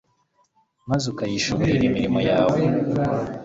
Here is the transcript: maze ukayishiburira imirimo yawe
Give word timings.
maze 0.89 1.05
ukayishiburira 1.11 1.83
imirimo 1.89 2.19
yawe 2.29 2.59